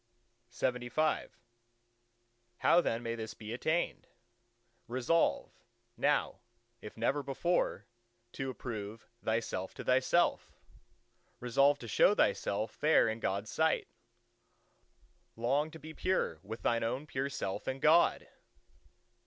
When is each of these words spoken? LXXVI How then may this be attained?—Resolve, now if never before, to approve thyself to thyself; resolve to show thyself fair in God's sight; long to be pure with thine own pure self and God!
LXXVI 0.51 1.29
How 2.57 2.81
then 2.81 3.03
may 3.03 3.13
this 3.13 3.35
be 3.35 3.53
attained?—Resolve, 3.53 5.51
now 5.95 6.39
if 6.81 6.97
never 6.97 7.21
before, 7.21 7.85
to 8.31 8.49
approve 8.49 9.05
thyself 9.21 9.75
to 9.75 9.83
thyself; 9.83 10.55
resolve 11.39 11.77
to 11.77 11.87
show 11.87 12.15
thyself 12.15 12.71
fair 12.71 13.07
in 13.07 13.19
God's 13.19 13.51
sight; 13.51 13.89
long 15.35 15.69
to 15.69 15.77
be 15.77 15.93
pure 15.93 16.39
with 16.41 16.63
thine 16.63 16.83
own 16.83 17.05
pure 17.05 17.29
self 17.29 17.67
and 17.67 17.79
God! 17.79 18.27